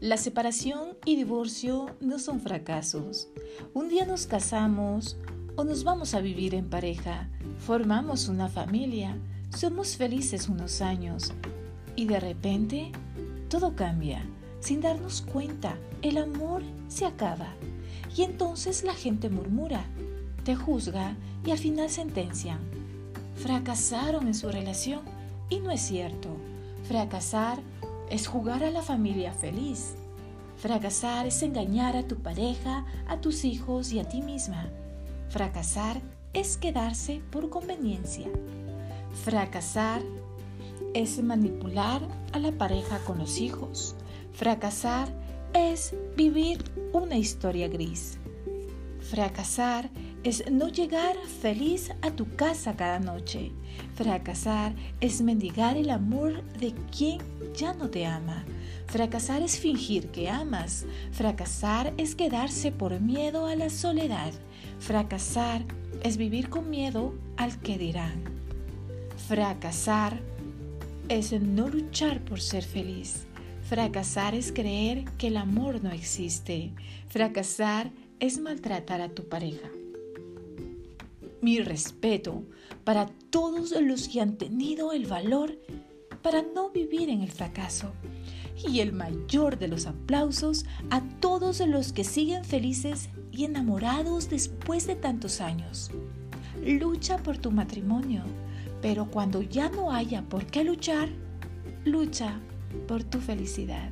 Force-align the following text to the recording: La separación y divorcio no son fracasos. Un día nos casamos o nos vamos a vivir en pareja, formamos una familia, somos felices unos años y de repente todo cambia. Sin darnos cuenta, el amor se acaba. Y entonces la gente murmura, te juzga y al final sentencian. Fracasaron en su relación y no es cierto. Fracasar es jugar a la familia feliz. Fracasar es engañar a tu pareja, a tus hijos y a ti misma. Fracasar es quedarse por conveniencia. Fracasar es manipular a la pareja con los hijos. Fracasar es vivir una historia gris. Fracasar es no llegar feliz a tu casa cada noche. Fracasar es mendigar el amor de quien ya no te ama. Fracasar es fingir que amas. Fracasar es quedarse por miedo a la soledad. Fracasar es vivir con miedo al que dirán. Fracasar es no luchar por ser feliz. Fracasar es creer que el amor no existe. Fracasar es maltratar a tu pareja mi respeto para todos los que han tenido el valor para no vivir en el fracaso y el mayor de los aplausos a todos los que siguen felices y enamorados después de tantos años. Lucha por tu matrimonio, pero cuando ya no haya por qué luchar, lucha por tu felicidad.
La 0.00 0.16
separación 0.16 0.96
y 1.04 1.14
divorcio 1.14 1.94
no 2.00 2.18
son 2.18 2.40
fracasos. 2.40 3.28
Un 3.74 3.90
día 3.90 4.06
nos 4.06 4.26
casamos 4.26 5.18
o 5.56 5.64
nos 5.64 5.84
vamos 5.84 6.14
a 6.14 6.22
vivir 6.22 6.54
en 6.54 6.70
pareja, 6.70 7.28
formamos 7.58 8.28
una 8.28 8.48
familia, 8.48 9.18
somos 9.54 9.98
felices 9.98 10.48
unos 10.48 10.80
años 10.80 11.34
y 11.96 12.06
de 12.06 12.18
repente 12.18 12.92
todo 13.50 13.76
cambia. 13.76 14.24
Sin 14.60 14.80
darnos 14.80 15.20
cuenta, 15.20 15.76
el 16.00 16.16
amor 16.16 16.62
se 16.88 17.04
acaba. 17.04 17.52
Y 18.16 18.22
entonces 18.22 18.84
la 18.84 18.94
gente 18.94 19.28
murmura, 19.28 19.84
te 20.44 20.56
juzga 20.56 21.14
y 21.44 21.50
al 21.50 21.58
final 21.58 21.90
sentencian. 21.90 22.60
Fracasaron 23.34 24.28
en 24.28 24.34
su 24.34 24.48
relación 24.48 25.02
y 25.50 25.60
no 25.60 25.70
es 25.70 25.82
cierto. 25.82 26.30
Fracasar 26.88 27.58
es 28.10 28.26
jugar 28.26 28.64
a 28.64 28.70
la 28.70 28.82
familia 28.82 29.32
feliz. 29.32 29.94
Fracasar 30.58 31.26
es 31.26 31.42
engañar 31.42 31.96
a 31.96 32.06
tu 32.06 32.16
pareja, 32.16 32.84
a 33.08 33.20
tus 33.20 33.44
hijos 33.44 33.92
y 33.92 34.00
a 34.00 34.08
ti 34.08 34.20
misma. 34.20 34.68
Fracasar 35.30 36.02
es 36.34 36.56
quedarse 36.56 37.22
por 37.30 37.48
conveniencia. 37.48 38.26
Fracasar 39.24 40.02
es 40.92 41.22
manipular 41.22 42.02
a 42.32 42.38
la 42.38 42.52
pareja 42.52 42.98
con 43.06 43.18
los 43.18 43.40
hijos. 43.40 43.94
Fracasar 44.34 45.08
es 45.54 45.94
vivir 46.16 46.64
una 46.92 47.16
historia 47.16 47.68
gris. 47.68 48.18
Fracasar 49.00 49.88
es 49.88 50.09
no 50.50 50.68
llegar 50.68 51.16
feliz 51.40 51.90
a 52.02 52.10
tu 52.10 52.26
casa 52.36 52.76
cada 52.76 53.00
noche. 53.00 53.52
Fracasar 53.94 54.74
es 55.00 55.22
mendigar 55.22 55.78
el 55.78 55.88
amor 55.88 56.42
de 56.58 56.74
quien 56.96 57.20
ya 57.54 57.72
no 57.72 57.88
te 57.88 58.04
ama. 58.04 58.44
Fracasar 58.86 59.42
es 59.42 59.58
fingir 59.58 60.08
que 60.08 60.28
amas. 60.28 60.84
Fracasar 61.12 61.94
es 61.96 62.14
quedarse 62.14 62.70
por 62.70 63.00
miedo 63.00 63.46
a 63.46 63.56
la 63.56 63.70
soledad. 63.70 64.32
Fracasar 64.78 65.64
es 66.02 66.18
vivir 66.18 66.50
con 66.50 66.68
miedo 66.68 67.14
al 67.38 67.58
que 67.60 67.78
dirán. 67.78 68.22
Fracasar 69.28 70.20
es 71.08 71.32
no 71.32 71.68
luchar 71.68 72.20
por 72.24 72.40
ser 72.40 72.62
feliz. 72.62 73.26
Fracasar 73.62 74.34
es 74.34 74.52
creer 74.52 75.04
que 75.16 75.28
el 75.28 75.38
amor 75.38 75.82
no 75.82 75.90
existe. 75.92 76.72
Fracasar 77.08 77.90
es 78.18 78.38
maltratar 78.38 79.00
a 79.00 79.08
tu 79.08 79.26
pareja 79.28 79.70
mi 81.42 81.60
respeto 81.60 82.44
para 82.84 83.06
todos 83.30 83.72
los 83.80 84.08
que 84.08 84.20
han 84.20 84.36
tenido 84.36 84.92
el 84.92 85.06
valor 85.06 85.58
para 86.22 86.42
no 86.42 86.70
vivir 86.70 87.08
en 87.08 87.22
el 87.22 87.30
fracaso 87.30 87.92
y 88.68 88.80
el 88.80 88.92
mayor 88.92 89.58
de 89.58 89.68
los 89.68 89.86
aplausos 89.86 90.66
a 90.90 91.00
todos 91.20 91.60
los 91.60 91.92
que 91.92 92.04
siguen 92.04 92.44
felices 92.44 93.08
y 93.32 93.44
enamorados 93.44 94.28
después 94.28 94.86
de 94.86 94.96
tantos 94.96 95.40
años. 95.40 95.90
Lucha 96.62 97.16
por 97.18 97.38
tu 97.38 97.50
matrimonio, 97.50 98.22
pero 98.82 99.10
cuando 99.10 99.40
ya 99.42 99.70
no 99.70 99.92
haya 99.92 100.22
por 100.22 100.46
qué 100.46 100.64
luchar, 100.64 101.08
lucha 101.84 102.38
por 102.86 103.02
tu 103.02 103.18
felicidad. 103.18 103.90